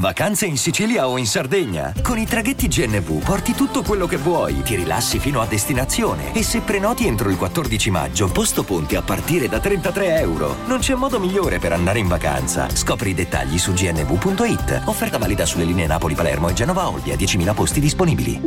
Vacanze 0.00 0.46
in 0.46 0.56
Sicilia 0.56 1.06
o 1.08 1.18
in 1.18 1.26
Sardegna. 1.26 1.92
Con 2.02 2.16
i 2.16 2.24
traghetti 2.24 2.68
GNV 2.68 3.22
porti 3.22 3.52
tutto 3.52 3.82
quello 3.82 4.06
che 4.06 4.16
vuoi, 4.16 4.62
ti 4.62 4.74
rilassi 4.74 5.18
fino 5.18 5.42
a 5.42 5.46
destinazione 5.46 6.34
e 6.34 6.42
se 6.42 6.60
prenoti 6.60 7.06
entro 7.06 7.28
il 7.28 7.36
14 7.36 7.90
maggio, 7.90 8.32
posto 8.32 8.64
ponti 8.64 8.96
a 8.96 9.02
partire 9.02 9.46
da 9.46 9.60
33 9.60 10.20
euro. 10.20 10.54
Non 10.66 10.78
c'è 10.78 10.94
modo 10.94 11.20
migliore 11.20 11.58
per 11.58 11.72
andare 11.72 11.98
in 11.98 12.08
vacanza. 12.08 12.70
Scopri 12.70 13.10
i 13.10 13.14
dettagli 13.14 13.58
su 13.58 13.74
gnv.it. 13.74 14.84
Offerta 14.86 15.18
valida 15.18 15.44
sulle 15.44 15.64
linee 15.64 15.86
Napoli-Palermo 15.86 16.48
e 16.48 16.54
Genova-Olbia, 16.54 17.14
10.000 17.14 17.54
posti 17.54 17.80
disponibili. 17.80 18.40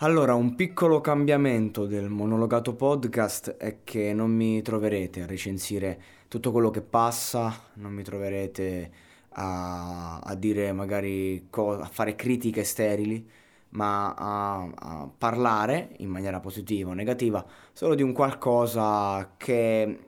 Allora, 0.00 0.34
un 0.34 0.56
piccolo 0.56 1.00
cambiamento 1.00 1.86
del 1.86 2.10
monologato 2.10 2.74
podcast 2.74 3.56
è 3.56 3.78
che 3.82 4.12
non 4.12 4.30
mi 4.30 4.60
troverete 4.60 5.22
a 5.22 5.26
recensire 5.26 5.98
tutto 6.28 6.52
quello 6.52 6.70
che 6.70 6.82
passa, 6.82 7.70
non 7.76 7.92
mi 7.92 8.02
troverete 8.02 9.06
a, 9.30 10.18
a 10.18 10.34
dire 10.34 10.72
magari 10.72 11.46
co- 11.50 11.78
a 11.78 11.86
fare 11.86 12.14
critiche 12.14 12.64
sterili, 12.64 13.28
ma 13.70 14.14
a, 14.14 14.70
a, 14.74 15.10
parlare 15.16 15.94
in 15.98 16.08
maniera 16.08 16.40
positiva 16.40 16.90
o 16.90 16.94
negativa 16.94 17.44
solo 17.72 17.94
di 17.94 18.02
un 18.02 18.12
qualcosa 18.12 19.34
che 19.36 19.98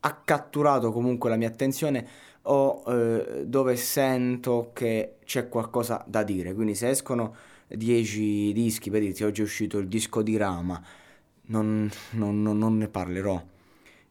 ha 0.00 0.14
catturato 0.24 0.92
comunque 0.92 1.30
la 1.30 1.36
mia 1.36 1.48
attenzione 1.48 2.06
o 2.42 2.82
eh, 2.86 3.44
dove 3.46 3.76
sento 3.76 4.70
che 4.72 5.16
c'è 5.24 5.48
qualcosa 5.48 6.04
da 6.06 6.22
dire. 6.22 6.54
Quindi 6.54 6.74
se 6.74 6.90
escono 6.90 7.34
10 7.68 8.52
dischi, 8.52 8.90
per 8.90 9.00
dirti 9.00 9.24
oggi 9.24 9.40
è 9.40 9.44
uscito 9.44 9.78
il 9.78 9.88
disco 9.88 10.22
di 10.22 10.36
Rama, 10.36 10.80
non, 11.48 11.90
non, 12.12 12.42
non 12.42 12.76
ne 12.76 12.88
parlerò 12.88 13.42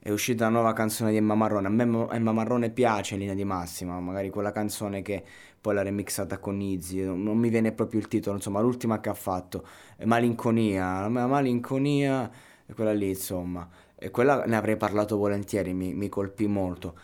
è 0.06 0.11
uscita 0.11 0.44
la 0.44 0.52
nuova 0.52 0.73
canzone 0.73 1.09
di 1.09 1.17
Emma 1.17 1.34
Marrone. 1.34 1.66
A 1.66 1.72
me 1.72 2.08
Emma 2.11 2.31
Marrone 2.31 2.70
piace 2.70 3.16
in 3.16 3.22
linea 3.22 3.34
di 3.34 3.44
massima, 3.44 4.00
magari 4.00 4.30
quella 4.30 4.52
canzone 4.52 5.02
che 5.02 5.23
poi 5.59 5.73
l'ha 5.73 5.81
remixata 5.81 6.38
con 6.38 6.62
Izzy, 6.62 7.03
non 7.03 7.36
mi 7.39 7.50
viene 7.50 7.72
proprio 7.72 8.02
il 8.02 8.08
titolo, 8.08 8.36
insomma, 8.36 8.59
l'ultima 8.59 9.00
che 9.00 9.09
ha 9.09 9.16
fatto, 9.16 9.66
Malinconia, 10.03 11.08
la 11.08 11.25
malinconia 11.25 12.30
è 12.67 12.73
quella 12.73 12.94
lì, 12.94 13.09
insomma. 13.09 13.67
E 13.95 14.12
quella 14.12 14.45
ne 14.45 14.56
avrei 14.56 14.78
parlato 14.78 15.17
volentieri, 15.17 15.73
mi, 15.73 15.95
mi 15.95 16.08
colpì 16.08 16.45
molto. 16.45 16.95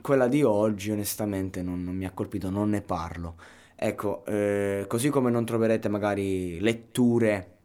Quella 0.00 0.28
di 0.28 0.44
oggi, 0.44 0.92
onestamente, 0.92 1.60
non, 1.60 1.82
non 1.82 1.96
mi 1.96 2.06
ha 2.06 2.12
colpito, 2.12 2.50
non 2.50 2.70
ne 2.70 2.82
parlo. 2.82 3.34
Ecco, 3.74 4.24
eh, 4.26 4.84
così 4.86 5.08
come 5.08 5.28
non 5.28 5.44
troverete 5.44 5.88
magari 5.88 6.60
letture, 6.60 7.56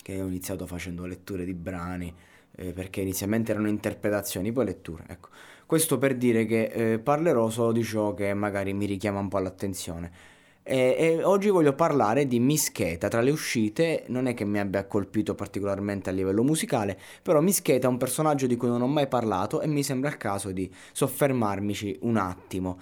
che 0.00 0.22
ho 0.22 0.26
iniziato 0.26 0.66
facendo 0.66 1.04
letture 1.04 1.44
di 1.44 1.52
brani, 1.52 2.14
eh, 2.56 2.72
perché 2.72 3.00
inizialmente 3.00 3.52
erano 3.52 3.68
interpretazioni, 3.68 4.52
poi 4.52 4.64
letture. 4.64 5.04
Ecco. 5.08 5.28
Questo 5.66 5.98
per 5.98 6.16
dire 6.16 6.46
che 6.46 6.64
eh, 6.64 6.98
parlerò 6.98 7.50
solo 7.50 7.72
di 7.72 7.82
ciò 7.82 8.14
che 8.14 8.32
magari 8.34 8.72
mi 8.72 8.86
richiama 8.86 9.18
un 9.20 9.28
po' 9.28 9.38
l'attenzione. 9.38 10.34
E, 10.62 10.96
e, 10.98 11.22
oggi 11.22 11.48
voglio 11.48 11.74
parlare 11.74 12.26
di 12.26 12.40
Mischeta. 12.40 13.08
Tra 13.08 13.20
le 13.20 13.30
uscite 13.30 14.04
non 14.08 14.26
è 14.26 14.34
che 14.34 14.44
mi 14.44 14.58
abbia 14.58 14.84
colpito 14.86 15.34
particolarmente 15.34 16.10
a 16.10 16.12
livello 16.12 16.42
musicale, 16.42 16.98
però 17.22 17.40
Mischeta 17.40 17.86
è 17.86 17.90
un 17.90 17.98
personaggio 17.98 18.46
di 18.46 18.56
cui 18.56 18.68
non 18.68 18.82
ho 18.82 18.88
mai 18.88 19.06
parlato 19.06 19.60
e 19.60 19.68
mi 19.68 19.84
sembra 19.84 20.08
il 20.08 20.16
caso 20.16 20.50
di 20.50 20.68
soffermarmici 20.92 21.98
un 22.02 22.16
attimo. 22.16 22.78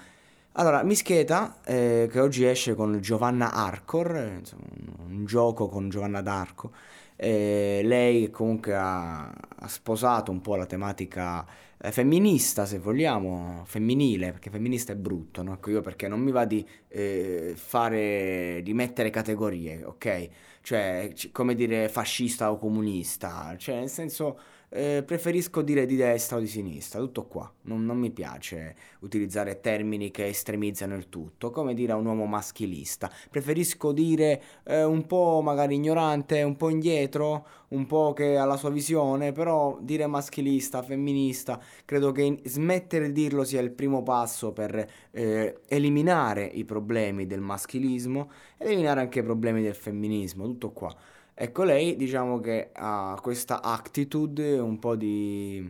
Allora, 0.56 0.84
Mischeta, 0.84 1.60
eh, 1.64 2.08
che 2.08 2.20
oggi 2.20 2.44
esce 2.44 2.76
con 2.76 3.00
Giovanna 3.00 3.52
Arcor, 3.52 4.36
insomma, 4.38 4.62
un, 4.76 5.12
un 5.16 5.24
gioco 5.24 5.66
con 5.68 5.88
Giovanna 5.88 6.20
d'Arco, 6.20 6.70
eh, 7.16 7.80
lei 7.82 8.30
comunque 8.30 8.72
ha, 8.76 9.30
ha, 9.30 9.66
sposato 9.68 10.30
un 10.30 10.40
po' 10.40 10.54
la 10.54 10.66
tematica 10.66 11.44
eh, 11.76 11.90
femminista, 11.90 12.66
se 12.66 12.78
vogliamo, 12.78 13.64
femminile, 13.66 14.30
perché 14.30 14.48
femminista 14.50 14.92
è 14.92 14.96
brutto, 14.96 15.42
no? 15.42 15.54
Ecco 15.54 15.70
io 15.70 15.80
perché 15.80 16.06
non 16.06 16.20
mi 16.20 16.30
va 16.30 16.44
di 16.44 16.64
eh, 16.86 17.54
fare, 17.56 18.60
di 18.62 18.72
mettere 18.74 19.10
categorie, 19.10 19.84
ok? 19.84 20.28
Cioè, 20.62 21.10
c- 21.14 21.32
come 21.32 21.56
dire 21.56 21.88
fascista 21.88 22.52
o 22.52 22.58
comunista, 22.58 23.56
cioè 23.58 23.80
nel 23.80 23.88
senso 23.88 24.38
eh, 24.74 25.04
preferisco 25.06 25.62
dire 25.62 25.86
di 25.86 25.94
destra 25.94 26.36
o 26.36 26.40
di 26.40 26.48
sinistra, 26.48 26.98
tutto 26.98 27.26
qua. 27.26 27.50
Non, 27.62 27.84
non, 27.84 27.96
mi 27.96 28.10
piace 28.10 28.74
utilizzare 29.00 29.60
termini 29.60 30.10
che 30.10 30.26
estremizzano 30.26 30.96
il 30.96 31.08
tutto, 31.08 31.52
come 31.52 31.74
dire 31.74 31.92
a 31.92 31.96
un 31.96 32.06
uomo 32.06 32.24
maschilista. 32.26 33.08
Preferisco 33.30 33.92
dire 33.92 34.42
eh, 34.64 34.82
un 34.82 35.06
po' 35.06 35.40
magari 35.44 35.76
ignorante, 35.76 36.42
un 36.42 36.56
po' 36.56 36.70
indietro, 36.70 37.46
un 37.68 37.86
po' 37.86 38.12
che 38.14 38.36
ha 38.36 38.44
la 38.44 38.56
sua 38.56 38.70
visione, 38.70 39.30
però 39.30 39.78
dire 39.80 40.08
maschilista, 40.08 40.82
femminista, 40.82 41.60
credo 41.84 42.10
che 42.10 42.22
in- 42.22 42.40
smettere 42.42 43.12
di 43.12 43.22
dirlo 43.24 43.44
sia 43.44 43.60
il 43.60 43.70
primo 43.70 44.02
passo 44.02 44.52
per 44.52 44.90
eh, 45.12 45.60
eliminare 45.68 46.44
i 46.44 46.64
problemi 46.64 47.26
del 47.26 47.40
maschilismo, 47.40 48.28
eliminare 48.58 49.00
anche 49.00 49.20
i 49.20 49.22
problemi 49.22 49.62
del 49.62 49.76
femminismo, 49.76 50.44
tutto 50.46 50.72
qua. 50.72 50.92
Ecco, 51.36 51.64
lei 51.64 51.96
diciamo 51.96 52.38
che 52.38 52.70
ha 52.72 53.18
questa 53.20 53.60
attitude 53.60 54.56
un 54.60 54.78
po' 54.78 54.94
di, 54.94 55.68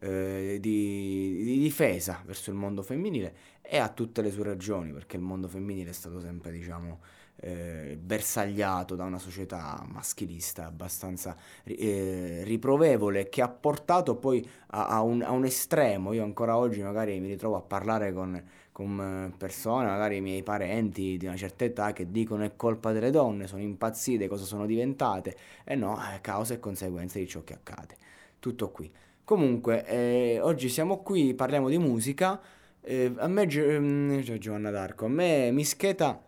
eh, 0.00 0.56
di, 0.58 1.42
di, 1.44 1.58
difesa 1.58 2.22
verso 2.24 2.48
il 2.48 2.56
mondo 2.56 2.82
femminile 2.82 3.34
e 3.60 3.76
ha 3.76 3.90
tutte 3.90 4.22
le 4.22 4.30
sue 4.30 4.44
ragioni 4.44 4.90
perché 4.92 5.16
il 5.16 5.22
mondo 5.22 5.46
femminile 5.46 5.90
è 5.90 5.92
stato 5.92 6.20
sempre, 6.20 6.50
diciamo, 6.52 7.00
eh, 7.40 7.98
bersagliato 8.00 8.96
da 8.96 9.04
una 9.04 9.18
società 9.18 9.84
maschilista 9.86 10.64
abbastanza 10.64 11.36
eh, 11.64 12.40
riprovevole 12.44 13.28
che 13.28 13.42
ha 13.42 13.48
portato 13.48 14.16
poi 14.16 14.42
a, 14.68 14.86
a, 14.86 15.02
un, 15.02 15.20
a 15.20 15.32
un 15.32 15.44
estremo. 15.44 16.14
Io 16.14 16.24
ancora 16.24 16.56
oggi 16.56 16.80
magari 16.80 17.20
mi 17.20 17.28
ritrovo 17.28 17.56
a 17.56 17.60
parlare 17.60 18.14
con 18.14 18.42
con 18.78 19.34
persone, 19.36 19.86
magari 19.86 20.18
i 20.18 20.20
miei 20.20 20.44
parenti 20.44 21.16
di 21.16 21.26
una 21.26 21.34
certa 21.34 21.64
età, 21.64 21.92
che 21.92 22.12
dicono 22.12 22.44
è 22.44 22.54
colpa 22.54 22.92
delle 22.92 23.10
donne, 23.10 23.48
sono 23.48 23.60
impazzite, 23.60 24.28
cosa 24.28 24.44
sono 24.44 24.66
diventate, 24.66 25.36
e 25.64 25.74
no, 25.74 25.98
è 25.98 26.20
causa 26.20 26.54
e 26.54 26.60
conseguenza 26.60 27.18
di 27.18 27.26
ciò 27.26 27.42
che 27.42 27.54
accade. 27.54 27.96
Tutto 28.38 28.70
qui. 28.70 28.88
Comunque, 29.24 29.84
eh, 29.84 30.38
oggi 30.40 30.68
siamo 30.68 30.98
qui, 30.98 31.34
parliamo 31.34 31.68
di 31.68 31.76
musica. 31.76 32.40
Eh, 32.80 33.12
a 33.16 33.26
me, 33.26 33.42
eh, 33.42 34.38
Giovanna 34.38 34.70
d'Arco, 34.70 35.06
a 35.06 35.08
me 35.08 35.50
Mischeta, 35.50 36.22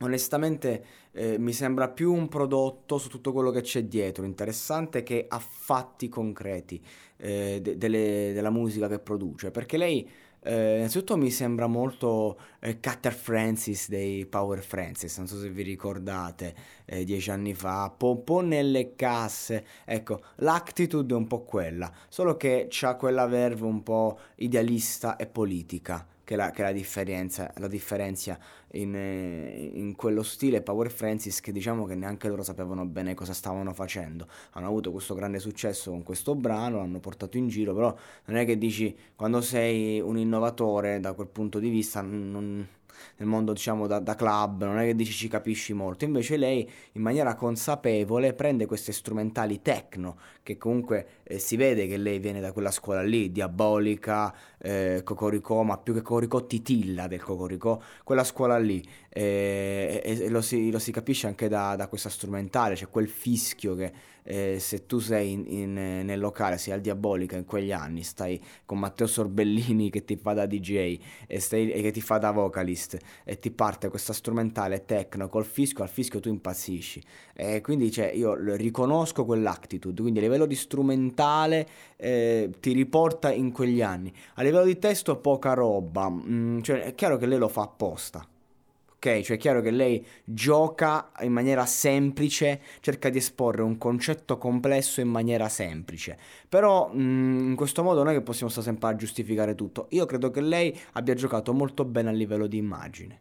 onestamente, 0.00 0.84
eh, 1.12 1.38
mi 1.38 1.52
sembra 1.52 1.88
più 1.88 2.12
un 2.12 2.26
prodotto 2.26 2.98
su 2.98 3.08
tutto 3.08 3.32
quello 3.32 3.52
che 3.52 3.60
c'è 3.60 3.84
dietro, 3.84 4.24
interessante, 4.24 5.04
che 5.04 5.26
ha 5.28 5.38
fatti 5.38 6.08
concreti 6.08 6.84
eh, 7.18 7.60
de- 7.62 7.78
delle, 7.78 8.32
della 8.34 8.50
musica 8.50 8.88
che 8.88 8.98
produce. 8.98 9.52
Perché 9.52 9.76
lei 9.76 10.24
eh, 10.46 10.76
innanzitutto 10.76 11.16
mi 11.16 11.30
sembra 11.30 11.66
molto 11.66 12.38
eh, 12.60 12.78
Cutter 12.80 13.12
Francis 13.12 13.88
dei 13.88 14.26
Power 14.26 14.62
Francis, 14.62 15.16
non 15.18 15.26
so 15.26 15.38
se 15.38 15.50
vi 15.50 15.62
ricordate, 15.62 16.54
eh, 16.84 17.04
dieci 17.04 17.30
anni 17.30 17.54
fa, 17.54 17.90
po', 17.90 18.40
nelle 18.40 18.94
casse, 18.94 19.66
ecco, 19.84 20.22
l'attitude 20.36 21.12
è 21.12 21.16
un 21.16 21.26
po' 21.26 21.42
quella, 21.42 21.92
solo 22.08 22.36
che 22.36 22.68
ha 22.82 22.94
quella 22.94 23.26
verve 23.26 23.64
un 23.64 23.82
po' 23.82 24.18
idealista 24.36 25.16
e 25.16 25.26
politica 25.26 26.06
che 26.26 26.34
la, 26.34 26.50
che 26.50 26.62
la 26.62 26.72
differenza, 26.72 27.52
la 27.58 27.68
differenzia 27.68 28.36
in, 28.72 28.92
in, 29.74 29.94
quello 29.94 30.24
stile 30.24 30.60
Power 30.60 30.90
Francis 30.90 31.40
che 31.40 31.52
diciamo 31.52 31.84
che 31.84 31.94
neanche 31.94 32.26
loro 32.26 32.42
sapevano 32.42 32.84
bene 32.84 33.14
cosa 33.14 33.32
stavano 33.32 33.72
facendo. 33.72 34.26
Hanno 34.54 34.66
avuto 34.66 34.90
questo 34.90 35.14
grande 35.14 35.38
successo 35.38 35.92
con 35.92 36.02
questo 36.02 36.34
brano, 36.34 36.78
l'hanno 36.78 36.98
portato 36.98 37.36
in 37.36 37.46
giro, 37.46 37.72
però 37.72 37.94
non 38.24 38.38
è 38.38 38.44
che 38.44 38.58
dici 38.58 38.92
quando 39.14 39.40
sei 39.40 40.00
un 40.00 40.18
innovatore 40.18 40.98
da 40.98 41.12
quel 41.12 41.28
punto 41.28 41.60
di 41.60 41.68
vista 41.68 42.00
non, 42.00 42.66
nel 43.16 43.28
mondo 43.28 43.52
diciamo 43.52 43.86
da, 43.86 43.98
da, 43.98 44.14
club, 44.14 44.64
non 44.64 44.78
è 44.78 44.84
che 44.84 44.94
dici 44.94 45.12
ci 45.12 45.28
capisci 45.28 45.72
molto, 45.72 46.04
invece 46.04 46.36
lei 46.36 46.68
in 46.92 47.02
maniera 47.02 47.34
consapevole 47.34 48.32
prende 48.34 48.66
queste 48.66 48.92
strumentali 48.92 49.62
techno, 49.62 50.16
che 50.42 50.56
comunque 50.56 51.06
eh, 51.24 51.38
si 51.38 51.56
vede 51.56 51.86
che 51.86 51.96
lei 51.96 52.18
viene 52.18 52.40
da 52.40 52.52
quella 52.52 52.70
scuola 52.70 53.02
lì, 53.02 53.32
diabolica, 53.32 54.34
eh, 54.58 55.00
Cocoricò, 55.04 55.62
ma 55.62 55.78
più 55.78 55.94
che 55.94 56.02
Cocoricò 56.02 56.46
titilla 56.46 57.06
del 57.06 57.22
Cocoricò, 57.22 57.80
quella 58.04 58.24
scuola 58.24 58.58
lì, 58.58 58.84
e, 59.16 60.02
e 60.04 60.28
lo, 60.28 60.42
si, 60.42 60.70
lo, 60.70 60.78
si, 60.78 60.92
capisce 60.92 61.26
anche 61.26 61.48
da, 61.48 61.74
da, 61.74 61.88
questa 61.88 62.10
strumentale, 62.10 62.74
c'è 62.74 62.90
quel 62.90 63.08
fischio 63.08 63.74
che 63.74 63.90
eh, 64.22 64.58
se 64.60 64.84
tu 64.84 64.98
sei 64.98 65.32
in, 65.32 65.44
in, 65.46 65.72
nel 65.72 66.18
locale, 66.20 66.58
sei 66.58 66.74
al 66.74 66.82
Diabolica 66.82 67.34
in 67.34 67.46
quegli 67.46 67.72
anni, 67.72 68.02
stai 68.02 68.38
con 68.66 68.78
Matteo 68.78 69.06
Sorbellini 69.06 69.88
che 69.88 70.04
ti 70.04 70.16
fa 70.16 70.34
da 70.34 70.44
DJ 70.44 70.98
e, 71.26 71.40
stai, 71.40 71.70
e 71.70 71.80
che 71.80 71.92
ti 71.92 72.02
fa 72.02 72.18
da 72.18 72.30
vocalist 72.30 72.98
e 73.24 73.38
ti 73.38 73.50
parte 73.50 73.88
questa 73.88 74.12
strumentale 74.12 74.84
techno 74.84 75.30
col 75.30 75.46
fischio, 75.46 75.82
al 75.82 75.88
fischio 75.88 76.20
tu 76.20 76.28
impazzisci. 76.28 77.02
E 77.32 77.62
quindi 77.62 77.90
cioè, 77.90 78.12
io 78.12 78.34
riconosco 78.34 79.24
quell'attitude, 79.24 80.02
quindi 80.02 80.18
a 80.18 80.22
livello 80.22 80.44
di 80.44 80.54
strumentale 80.54 81.66
eh, 81.96 82.50
ti 82.60 82.72
riporta 82.72 83.32
in 83.32 83.50
quegli 83.50 83.80
anni. 83.80 84.12
A 84.34 84.42
livello 84.42 84.66
di 84.66 84.78
testo 84.78 85.16
poca 85.16 85.54
roba, 85.54 86.10
mm, 86.10 86.60
cioè, 86.60 86.82
è 86.82 86.94
chiaro 86.94 87.16
che 87.16 87.24
lei 87.24 87.38
lo 87.38 87.48
fa 87.48 87.62
apposta 87.62 88.28
Cioè 89.22 89.36
è 89.36 89.38
chiaro 89.38 89.60
che 89.60 89.70
lei 89.70 90.04
gioca 90.24 91.10
in 91.20 91.32
maniera 91.32 91.64
semplice, 91.66 92.60
cerca 92.80 93.08
di 93.08 93.18
esporre 93.18 93.62
un 93.62 93.78
concetto 93.78 94.38
complesso 94.38 95.00
in 95.00 95.08
maniera 95.08 95.48
semplice. 95.48 96.18
Però 96.48 96.90
mh, 96.92 97.00
mm, 97.00 97.48
in 97.50 97.56
questo 97.56 97.82
modo 97.82 98.02
non 98.02 98.12
è 98.12 98.16
che 98.16 98.22
possiamo 98.22 98.50
stare 98.50 98.66
sempre 98.66 98.88
a 98.88 98.96
giustificare 98.96 99.54
tutto. 99.54 99.86
Io 99.90 100.06
credo 100.06 100.30
che 100.30 100.40
lei 100.40 100.76
abbia 100.92 101.14
giocato 101.14 101.52
molto 101.52 101.84
bene 101.84 102.08
a 102.08 102.12
livello 102.12 102.46
di 102.46 102.56
immagine. 102.56 103.20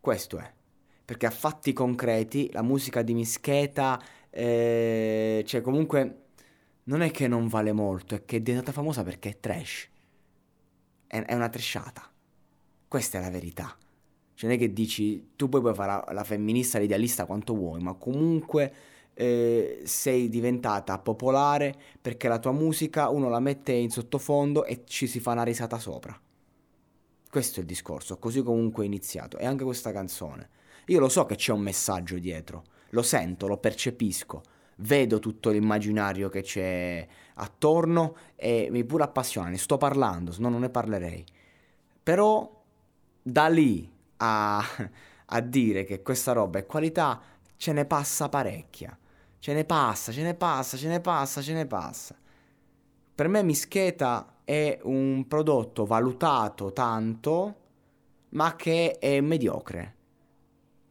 Questo 0.00 0.38
è. 0.38 0.52
Perché 1.04 1.26
a 1.26 1.30
fatti 1.30 1.72
concreti 1.72 2.50
la 2.52 2.62
musica 2.62 3.02
di 3.02 3.14
Mischeta, 3.14 4.00
eh, 4.30 5.42
cioè 5.46 5.60
comunque 5.60 6.22
non 6.84 7.02
è 7.02 7.10
che 7.10 7.28
non 7.28 7.48
vale 7.48 7.72
molto, 7.72 8.14
è 8.14 8.24
che 8.24 8.36
è 8.36 8.40
diventata 8.40 8.72
famosa 8.72 9.02
perché 9.02 9.30
è 9.30 9.40
trash. 9.40 9.88
È, 11.06 11.22
è 11.22 11.34
una 11.34 11.48
trashata. 11.48 12.10
Questa 12.88 13.18
è 13.18 13.20
la 13.20 13.30
verità. 13.30 13.76
Cioè 14.34 14.48
non 14.48 14.58
è 14.58 14.60
che 14.60 14.72
dici, 14.72 15.30
tu 15.36 15.48
poi 15.48 15.60
puoi 15.60 15.74
fare 15.74 16.04
la, 16.06 16.12
la 16.12 16.24
femminista, 16.24 16.78
l'idealista 16.78 17.24
quanto 17.24 17.54
vuoi, 17.54 17.80
ma 17.80 17.94
comunque 17.94 18.72
eh, 19.14 19.82
sei 19.84 20.28
diventata 20.28 20.98
popolare 20.98 21.74
perché 22.00 22.26
la 22.28 22.38
tua 22.38 22.52
musica 22.52 23.08
uno 23.08 23.28
la 23.28 23.40
mette 23.40 23.72
in 23.72 23.90
sottofondo 23.90 24.64
e 24.64 24.82
ci 24.86 25.06
si 25.06 25.20
fa 25.20 25.32
una 25.32 25.44
risata 25.44 25.78
sopra. 25.78 26.18
Questo 27.30 27.58
è 27.58 27.62
il 27.62 27.68
discorso, 27.68 28.18
così 28.18 28.42
comunque 28.42 28.84
è 28.84 28.86
iniziato. 28.86 29.38
E 29.38 29.46
anche 29.46 29.64
questa 29.64 29.92
canzone. 29.92 30.50
Io 30.86 31.00
lo 31.00 31.08
so 31.08 31.24
che 31.24 31.36
c'è 31.36 31.52
un 31.52 31.62
messaggio 31.62 32.18
dietro, 32.18 32.64
lo 32.90 33.02
sento, 33.02 33.46
lo 33.46 33.56
percepisco, 33.56 34.42
vedo 34.78 35.18
tutto 35.18 35.50
l'immaginario 35.50 36.28
che 36.28 36.42
c'è 36.42 37.06
attorno 37.34 38.16
e 38.36 38.68
mi 38.70 38.84
pure 38.84 39.04
appassiona, 39.04 39.48
ne 39.48 39.58
sto 39.58 39.78
parlando, 39.78 40.30
se 40.30 40.40
no 40.40 40.48
non 40.48 40.60
ne 40.60 40.70
parlerei. 40.70 41.24
Però 42.02 42.62
da 43.22 43.48
lì 43.48 43.90
a, 44.16 44.62
a 45.26 45.40
dire 45.40 45.84
che 45.84 46.02
questa 46.02 46.32
roba 46.32 46.58
è 46.58 46.66
qualità, 46.66 47.20
ce 47.56 47.72
ne 47.72 47.84
passa 47.84 48.28
parecchia. 48.28 48.96
Ce 49.38 49.52
ne 49.52 49.64
passa, 49.64 50.10
ce 50.10 50.22
ne 50.22 50.34
passa, 50.34 50.78
ce 50.78 50.88
ne 50.88 51.00
passa, 51.00 51.42
ce 51.42 51.52
ne 51.52 51.66
passa. 51.66 52.16
Per 53.14 53.28
me 53.28 53.42
Mischeta 53.42 54.38
è 54.42 54.78
un 54.84 55.26
prodotto 55.28 55.84
valutato 55.84 56.72
tanto, 56.72 57.54
ma 58.30 58.56
che 58.56 58.96
è 58.98 59.20
mediocre. 59.20 59.94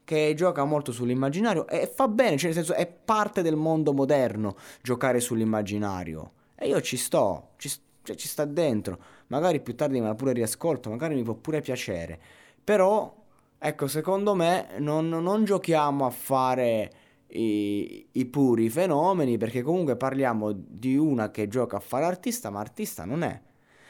Che 0.03 0.33
gioca 0.35 0.65
molto 0.65 0.91
sull'immaginario 0.91 1.67
e 1.67 1.87
fa 1.87 2.07
bene, 2.07 2.37
cioè 2.37 2.53
nel 2.53 2.63
senso 2.63 2.73
è 2.73 2.85
parte 2.85 3.41
del 3.41 3.55
mondo 3.55 3.91
moderno 3.91 4.55
giocare 4.81 5.19
sull'immaginario. 5.19 6.33
E 6.55 6.67
io 6.67 6.79
ci 6.81 6.97
sto, 6.97 7.53
ci, 7.57 7.71
cioè, 8.03 8.15
ci 8.15 8.27
sta 8.27 8.45
dentro. 8.45 8.99
Magari 9.27 9.61
più 9.61 9.75
tardi 9.75 9.99
me 9.99 10.07
la 10.07 10.15
pure 10.15 10.33
riascolto, 10.33 10.89
magari 10.89 11.15
mi 11.15 11.23
può 11.23 11.33
pure 11.33 11.61
piacere. 11.61 12.21
Però, 12.63 13.13
ecco, 13.57 13.87
secondo 13.87 14.33
me 14.35 14.67
non, 14.79 15.09
non 15.09 15.43
giochiamo 15.43 16.05
a 16.05 16.09
fare 16.09 16.91
i, 17.27 18.07
i, 18.11 18.25
puri 18.25 18.69
fenomeni 18.69 19.37
perché 19.37 19.61
comunque 19.61 19.95
parliamo 19.95 20.51
di 20.53 20.95
una 20.95 21.31
che 21.31 21.47
gioca 21.47 21.77
a 21.77 21.81
fare 21.81 22.05
artista, 22.05 22.49
ma 22.49 22.59
artista 22.59 23.05
non 23.05 23.23
è. 23.23 23.41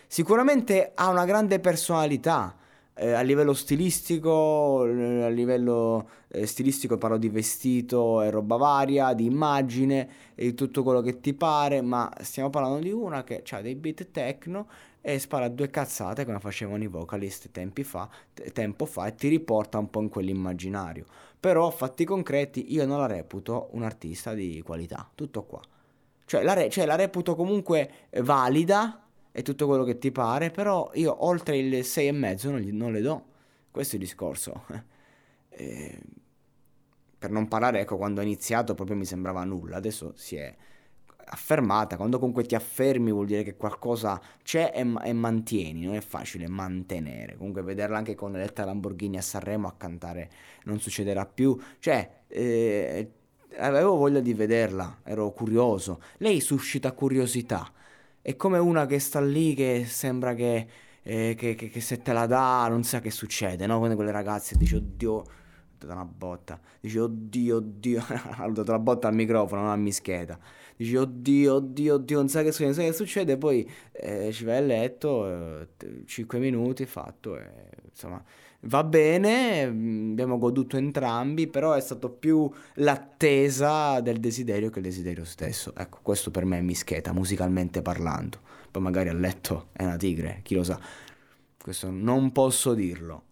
Sicuramente 0.08 0.92
ha 0.96 1.10
una 1.10 1.26
grande 1.26 1.60
personalità. 1.60 2.56
Eh, 2.96 3.12
a 3.12 3.22
livello 3.22 3.54
stilistico, 3.54 4.82
a 4.82 5.28
livello 5.30 6.10
eh, 6.28 6.46
stilistico 6.46 6.98
parlo 7.00 7.18
di 7.18 7.28
vestito 7.28 8.22
e 8.22 8.30
roba 8.30 8.56
varia, 8.56 9.14
di 9.14 9.26
immagine 9.26 10.10
e 10.36 10.46
di 10.46 10.54
tutto 10.54 10.84
quello 10.84 11.02
che 11.02 11.20
ti 11.20 11.34
pare, 11.34 11.82
ma 11.82 12.12
stiamo 12.22 12.52
parlando 12.52 12.80
di 12.80 12.92
una 12.92 13.24
che 13.24 13.42
ha 13.50 13.62
dei 13.62 13.76
beat 13.76 14.12
techno 14.12 14.68
e 15.02 15.18
spara 15.18 15.50
due 15.50 15.70
cazzate 15.70 16.24
come 16.24 16.40
facevano 16.40 16.84
i 16.84 16.88
vocalist 16.88 17.50
tempi 17.52 17.84
fa, 17.84 18.08
tempo 18.54 18.86
fa 18.86 19.08
e 19.08 19.16
ti 19.16 19.28
riporta 19.28 19.80
un 19.80 19.90
po' 19.90 20.02
in 20.02 20.10
quell'immaginario. 20.10 21.06
Però 21.40 21.70
fatti 21.72 22.06
concreti 22.06 22.74
io 22.74 22.86
non 22.86 23.00
la 23.00 23.08
reputo 23.08 23.70
un 23.72 23.84
artista 23.84 24.34
di 24.34 24.62
qualità, 24.64 25.10
tutto 25.14 25.44
qua. 25.44 25.60
Cioè 26.26 26.44
la, 26.44 26.54
re- 26.54 26.70
cioè, 26.70 26.86
la 26.86 26.96
reputo 26.96 27.36
comunque 27.36 28.08
valida 28.22 29.03
e 29.36 29.42
tutto 29.42 29.66
quello 29.66 29.84
che 29.84 29.98
ti 29.98 30.12
pare, 30.12 30.52
però 30.52 30.92
io 30.94 31.26
oltre 31.26 31.58
il 31.58 31.74
6,5 31.80 32.50
non, 32.50 32.62
non 32.78 32.92
le 32.92 33.02
do. 33.02 33.26
Questo 33.72 33.96
è 33.96 34.00
il 34.00 34.06
discorso. 34.06 34.66
eh, 35.50 36.00
per 37.18 37.32
non 37.32 37.48
parlare, 37.48 37.80
ecco, 37.80 37.98
quando 37.98 38.22
ho 38.22 38.24
iniziato 38.24 38.76
proprio 38.76 38.96
mi 38.96 39.06
sembrava 39.06 39.44
nulla, 39.44 39.78
adesso 39.78 40.14
si 40.16 40.36
è 40.36 40.56
affermata, 41.26 41.96
quando 41.96 42.20
comunque 42.20 42.44
ti 42.44 42.54
affermi 42.54 43.12
vuol 43.12 43.26
dire 43.26 43.44
che 43.44 43.56
qualcosa 43.56 44.22
c'è 44.44 44.72
e, 44.76 44.82
e, 44.82 45.14
mantieni, 45.14 45.86
non 45.86 45.96
è 45.96 46.02
facile 46.02 46.48
mantenere. 46.48 47.36
Comunque 47.36 47.64
vederla 47.64 47.98
anche 47.98 48.14
con 48.14 48.36
Eletta 48.36 48.66
Lamborghini 48.66 49.18
a 49.18 49.22
Sanremo 49.22 49.68
a 49.68 49.74
cantare 49.76 50.30
non 50.66 50.80
succederà 50.80 51.26
più. 51.26 51.58
Cioè, 51.80 52.24
eh, 52.28 53.12
avevo 53.58 53.96
voglia 53.96 54.20
di 54.20 54.34
vederla, 54.34 55.00
ero 55.04 55.32
curioso. 55.32 56.02
Lei 56.18 56.40
suscita 56.40 56.92
curiosità. 56.92 57.72
È 58.24 58.36
come 58.38 58.58
una 58.58 58.86
che 58.86 59.00
sta 59.00 59.20
lì 59.22 59.54
che 59.54 59.84
sembra 59.86 60.34
che, 60.34 60.68
eh, 61.04 61.36
che, 61.38 61.56
che, 61.56 61.68
che 61.68 61.82
se 61.82 62.02
te 62.02 62.14
la 62.14 62.26
dà 62.26 62.66
non 62.70 62.84
sa 62.84 63.02
che 63.02 63.12
succede, 63.12 63.68
no? 63.68 63.80
Come 63.80 63.96
quelle 63.96 64.12
ragazze 64.12 64.56
dici, 64.56 64.76
oddio 64.76 65.24
dato 65.86 65.94
una 65.94 66.06
botta. 66.06 66.60
Dici, 66.80 66.98
oddio, 66.98 67.58
oddio. 67.58 68.04
ha 68.08 68.50
dato 68.50 68.72
la 68.72 68.80
botta 68.80 69.08
al 69.08 69.14
microfono, 69.14 69.62
non 69.62 69.72
a 69.72 69.76
mischeta. 69.76 70.40
Dici, 70.76 70.96
oddio, 70.96 71.56
oddio, 71.56 71.96
oddio, 71.96 72.18
non 72.18 72.30
sai 72.30 72.44
che 72.46 72.52
succede, 72.52 72.70
non 72.70 72.80
sai 72.80 72.90
che 72.92 72.96
succede. 72.96 73.38
Poi 73.38 73.70
eh, 73.92 74.32
ci 74.32 74.46
vai 74.46 74.58
a 74.58 74.62
letto, 74.62 75.60
eh, 75.60 75.68
5 76.06 76.40
minuti, 76.40 76.86
fatto. 76.86 77.38
Eh, 77.38 77.50
insomma, 77.90 78.24
va 78.64 78.84
bene, 78.84 79.70
mm, 79.70 80.12
abbiamo 80.12 80.38
goduto 80.38 80.78
entrambi, 80.78 81.48
però 81.48 81.74
è 81.74 81.82
stato 81.82 82.10
più 82.10 82.50
l'attesa 82.76 84.00
del 84.02 84.20
desiderio 84.20 84.70
che 84.70 84.80
il 84.80 84.86
desiderio 84.86 85.26
stesso. 85.26 85.74
Ecco, 85.76 86.00
questo 86.02 86.32
per 86.32 86.46
me 86.46 86.58
è 86.58 86.62
mischeta, 86.62 87.14
musicalmente 87.14 87.82
parlando. 87.82 88.40
Poi 88.72 88.82
magari 88.82 89.10
a 89.10 89.14
letto 89.14 89.68
è 89.72 89.84
una 89.84 89.98
tigre, 89.98 90.40
chi 90.44 90.56
lo 90.56 90.64
sa. 90.64 90.80
Questo 91.62 91.90
non 91.92 92.32
posso 92.32 92.74
dirlo. 92.74 93.24